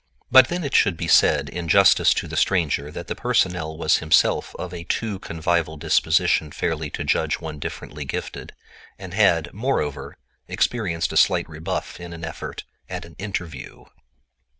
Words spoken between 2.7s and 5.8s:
that the personnel was himself of a too convivial